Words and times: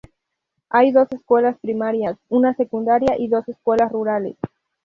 Hay 0.69 0.91
dos 0.91 1.11
escuelas 1.11 1.59
primarias, 1.59 2.17
una 2.27 2.55
secundaria 2.55 3.17
y 3.19 3.27
dos 3.27 3.47
escuelas 3.47 3.91
rurales. 3.91 4.35